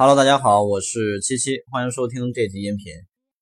[0.00, 2.90] Hello，大家好，我是七七，欢迎收听这集音频。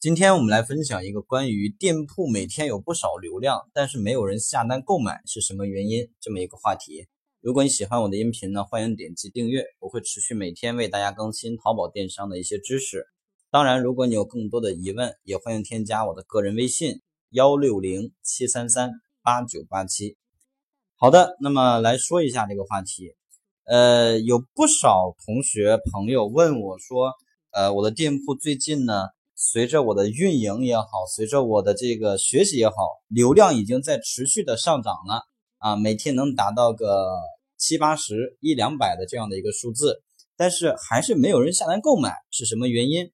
[0.00, 7.06] 今天我们来分享一个关于店铺每天有不少流量，但是没有人下单购买是什么原因这么一个话题。
[7.40, 13.06] 如果你喜欢我的音频呢，欢迎点击订阅，我会持续每天为大家更新淘宝电商的一些知识。
[13.52, 18.90] 当然，如果你有更多的疑问，也欢迎添加我的个人微信幺六零七三三
[19.22, 20.16] 八九八七。
[20.96, 23.14] 好的，那么来说一下这个话题。
[23.68, 27.12] 呃，有不少同学朋友问我说，
[27.50, 32.74] 呃，我的店铺最近呢，随着我的运营也好，随着我的这个学习也好，
[33.08, 35.20] 流量已经在持续的上涨了
[35.58, 37.10] 啊，每天能达到个
[37.58, 40.00] 七八十、一两百的这样的一个数字，
[40.34, 43.10] 但是还是没有人下单购买，是什么原因？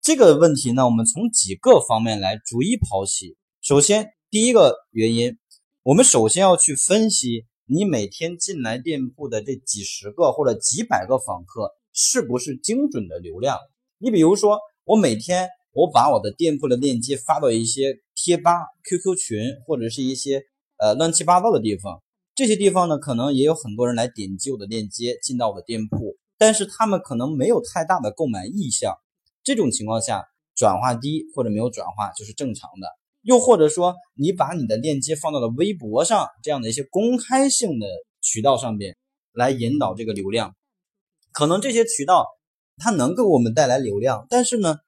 [0.00, 3.36] 这个问题呢，我们从几个方面来逐一剖析。
[3.60, 5.38] 首先，第一个原因，
[5.84, 7.46] 我们首先要去分析。
[7.72, 13.56] 你每天进来店铺的这几十个或者几百个访客，是不是精准的流量？
[13.96, 18.52] 你比如说，我每天我把我的店铺的链接发到一些贴吧、
[18.84, 20.42] QQ 群或者是一些
[20.76, 22.02] 呃乱七八糟的地方，
[22.34, 28.94] 这些地方呢，可能也有很多人来点击我的链接进到我的店铺，但是他们可能没有太大的购买意向，
[29.42, 32.86] 这种情况下转化低或者没有转化就是正常的。
[33.22, 37.86] 又或者说，你把你的链接放到了微博上这样的一些公开性的
[38.20, 38.96] 渠道上边
[39.32, 40.56] 来引导这个流量，
[41.32, 42.26] 可能这些渠道
[42.78, 44.78] 它能给我们带来流量，但是呢，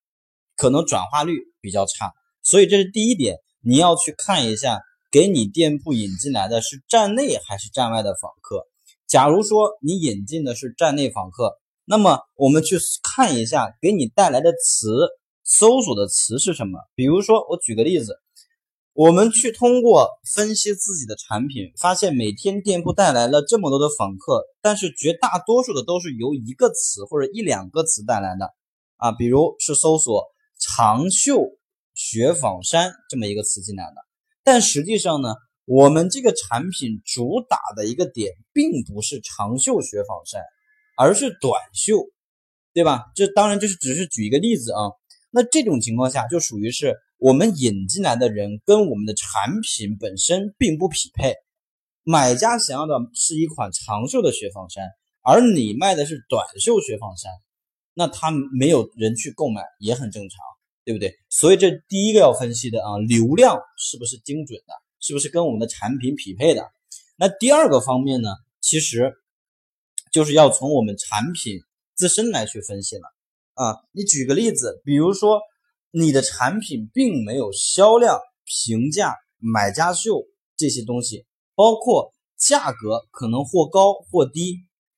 [0.57, 2.13] 可能转化率比较差。
[2.43, 4.81] 所以这是第一点，你要去看一下，
[5.13, 8.67] 给你店铺引进来的是站内还是站外的访客。
[9.07, 14.89] 假如说你引进的是站内访客，那么我们去看一下给你带来的词，
[15.45, 16.81] 搜索的词是什么？
[16.97, 18.19] 比如说，我举个例子。
[18.95, 28.55] 我们去通过分析自己的产品，发现每天店铺带来了这么多的访客，但是绝大多数的都是由一个词或者一两个词带来的
[28.99, 30.27] 啊，比如是搜索
[30.61, 31.41] “长袖
[31.93, 33.97] 雪纺衫”这么一个词进来的。
[34.45, 35.35] 但实际上呢，
[35.65, 40.41] 我们这个产品主打的一个点并不是长袖雪纺衫，
[40.97, 41.97] 而是短袖，
[42.73, 43.07] 对吧？
[43.17, 44.93] 这当然就是只是举一个例子啊。
[45.33, 46.95] 那这种情况下就属于是。
[47.19, 51.35] 我们引进来的人跟我们的产品本身并不匹配，
[52.03, 54.85] 买家想要的是一款长袖的雪纺衫，
[55.23, 57.33] 而你卖的是短袖雪纺衫，
[57.95, 60.39] 那他没有人去购买也很正常，
[60.85, 61.15] 对不对？
[61.31, 66.71] 所以这第一个要分析的啊，流量是不是精准的，是不是跟我们的产品匹配的？
[67.17, 68.29] 那第二个方面呢，
[68.61, 69.15] 其实
[70.13, 71.63] 就是要从我们产品
[71.95, 73.05] 自身来去分析了
[73.55, 73.77] 啊。
[73.93, 75.41] 你举个例子，比如说。
[75.97, 80.25] 你的产品并没有销量、评价、买家秀
[80.57, 81.25] 这些东西，
[81.55, 84.57] 包括价格可能或高或低。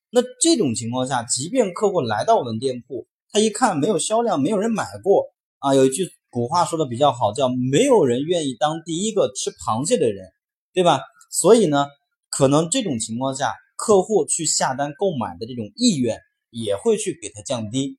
[0.08, 5.26] 那这种情况下，即便客户来到我们店铺，他一看没有销量，没有人买过
[5.58, 5.74] 啊。
[5.74, 10.26] 有一句古话说的比较好，叫“没有人愿意当第一个吃螃蟹的人”，
[10.72, 11.00] 对吧？
[11.30, 11.88] 所以呢，
[12.30, 16.18] 可能这种情况下，客户去下单购买的这种意愿
[16.48, 17.98] 也会去给他降低。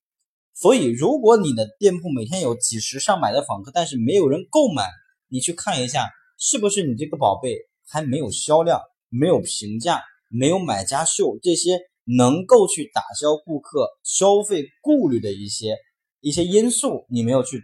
[0.60, 4.90] 所以，如果你的店铺每天有几十上百的访客，但是没有人购买，
[5.30, 6.10] 你去看一下，
[6.40, 7.56] 是不是你这个宝贝
[7.88, 10.02] 还没有销量、没有评价、
[10.32, 15.78] 没有买家秀这些能够去打消顾客消费顾虑的一些
[16.22, 17.62] 一些因素，你没有去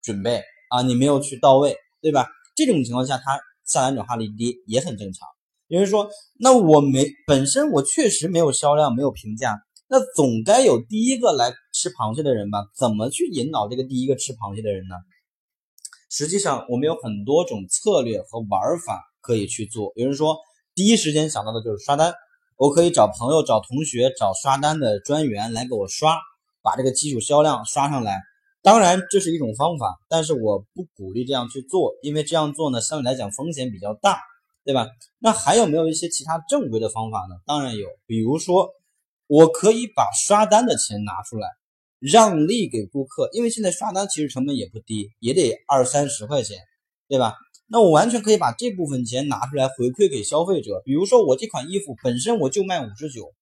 [0.00, 0.40] 准备
[0.70, 2.28] 啊，你没有去到位，对吧？
[2.54, 5.26] 这种情况下，它下单转化率低也很正常。
[5.66, 9.58] 有人说，那我没本身我确实没有销量、没有评价。
[9.90, 12.66] 那总该有第一个来吃螃蟹的人吧？
[12.76, 14.94] 怎么去引导这个第一个吃螃蟹的人呢？
[16.10, 19.92] 实际上，我们有很多种策略和玩法可以去做。
[19.96, 20.36] 有人说，
[20.74, 22.12] 第一时间想到的就是刷单，
[22.58, 26.18] 我可以找朋友、找同学、找刷单的专员来给我刷，
[26.60, 28.20] 把这个基础销量刷上来。
[28.60, 34.20] 当然，这是一种方法，但是我不鼓励这样去做，因为这样做呢，相对来讲风险比较大，
[34.66, 34.86] 对吧？
[35.18, 37.36] 那还有没有一些其他正规的方法呢？
[37.46, 38.68] 当然有，比如说。
[39.28, 41.46] 我可以把刷单的钱拿出来，
[42.00, 46.56] 让利给顾客，因为现在刷单其实成本也不低，也得二三十块钱，
[47.06, 47.36] 对吧？
[47.66, 50.80] 那我完全可以把这部分钱拿出来回馈给消费者。
[50.84, 53.34] 比如说我这款衣服本身我就卖五十九，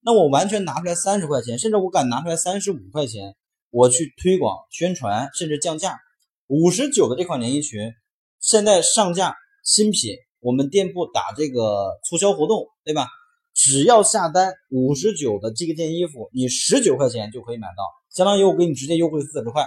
[0.00, 3.36] 那我完全拿出来三十块钱，甚至我敢拿出来三十五块钱，
[3.68, 5.98] 我去推广宣传，甚至降价。
[6.46, 7.92] 五十九的这款连衣裙
[8.40, 13.08] 现在上架新品，我们店铺打这个促销活动，对吧？
[13.54, 19.64] 只要下单五十九的这个件衣服，你十九块钱就可以买到，相当于我给你直接优惠四十块，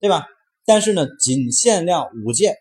[0.00, 0.26] 对吧？
[0.64, 2.56] 但是呢，仅限量五件，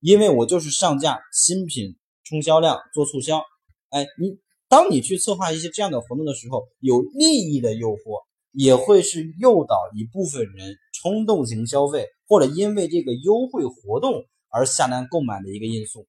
[0.00, 3.42] 因为我就是上架新品冲销量做促销。
[3.90, 4.38] 哎，你
[4.68, 16.06] 当你去策划一些这样的活动的时候，有利益的诱惑，也会是诱导一部分人冲动型消费，或者因为这个优惠活动而下单购买的一个因素，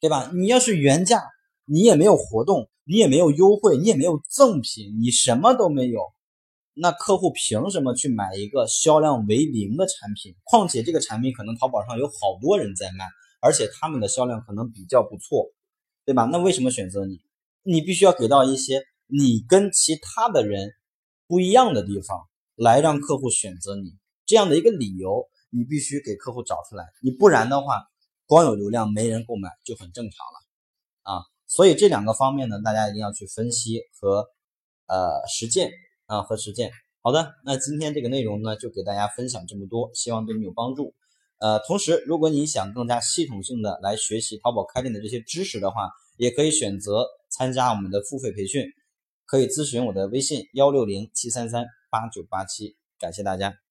[0.00, 0.30] 对吧？
[0.34, 1.22] 你要是原价，
[1.70, 6.00] 你也没有活动，你也没有优惠，你也没有赠品，你什么都没有，
[6.72, 10.34] 那客户凭什么去买一个销量为零的产品？
[10.44, 13.04] 况且这个产品可能淘宝上有好多人在卖，
[13.42, 15.52] 而且他们的销量可能比较不错，
[16.06, 16.24] 对吧？
[16.24, 17.20] 那为什么选择你？
[17.62, 20.72] 你必须要给到一些你跟其他的人
[21.26, 23.92] 不一样的地方，来让客户选择你
[24.24, 26.86] 这样的一个理由，你必须给客户找出来。
[27.02, 27.84] 你不然的话，
[28.26, 31.24] 光有流量没人购买就很正常了啊。
[31.48, 34.28] 所以这两个方面呢，大家一定要去分析和
[34.86, 35.72] 呃实践
[36.06, 36.70] 啊和实践。
[37.02, 40.94] 好的，那今天这个内容呢，就给大家分享这么多，希望对你有帮助。
[41.38, 47.04] 呃，同时如果你想更加系统性的来学习淘宝开店的这些知识的话，也可以选择。
[47.30, 48.64] 参加我们的付费培训，
[49.26, 53.67] 可以咨询我的微信幺六零七三三八九八七，感谢大家。